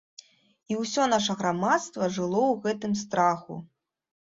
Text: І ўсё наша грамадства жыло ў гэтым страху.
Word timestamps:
І 0.71 0.77
ўсё 0.83 1.05
наша 1.11 1.35
грамадства 1.43 2.09
жыло 2.17 2.41
ў 2.53 2.65
гэтым 2.65 2.99
страху. 3.05 3.63